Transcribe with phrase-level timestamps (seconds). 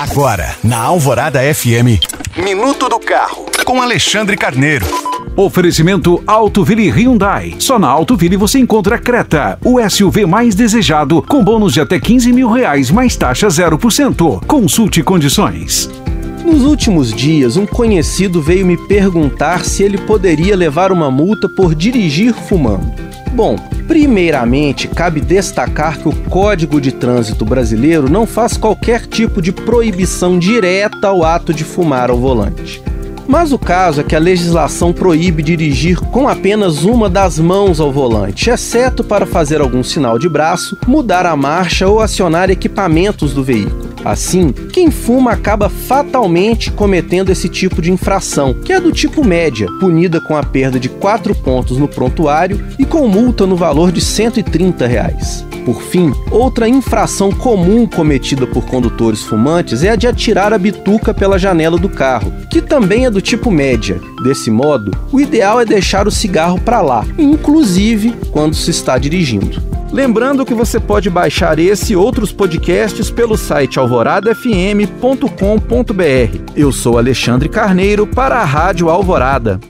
[0.00, 2.00] Agora, na Alvorada FM,
[2.34, 4.86] Minuto do Carro, com Alexandre Carneiro.
[5.36, 7.54] Oferecimento Autoville Hyundai.
[7.58, 12.32] Só na Autoville você encontra Creta, o SUV mais desejado, com bônus de até 15
[12.32, 14.42] mil reais, mais taxa 0%.
[14.46, 15.90] Consulte condições.
[16.46, 21.74] Nos últimos dias, um conhecido veio me perguntar se ele poderia levar uma multa por
[21.74, 22.90] dirigir fumando.
[23.32, 23.54] Bom,
[23.90, 30.38] primeiramente, cabe destacar que o Código de Trânsito Brasileiro não faz qualquer tipo de proibição
[30.38, 32.80] direta ao ato de fumar ao volante.
[33.26, 37.90] Mas o caso é que a legislação proíbe dirigir com apenas uma das mãos ao
[37.90, 43.42] volante, exceto para fazer algum sinal de braço, mudar a marcha ou acionar equipamentos do
[43.42, 43.89] veículo.
[44.04, 49.66] Assim, quem fuma acaba fatalmente cometendo esse tipo de infração, que é do tipo média,
[49.78, 54.00] punida com a perda de 4 pontos no prontuário e com multa no valor de
[54.00, 55.44] 130 reais.
[55.64, 61.12] Por fim, outra infração comum cometida por condutores fumantes é a de atirar a bituca
[61.12, 64.00] pela janela do carro, que também é do tipo média.
[64.24, 69.69] Desse modo, o ideal é deixar o cigarro para lá, inclusive quando se está dirigindo.
[69.92, 76.52] Lembrando que você pode baixar esse e outros podcasts pelo site alvoradafm.com.br.
[76.56, 79.60] Eu sou Alexandre Carneiro para a Rádio Alvorada.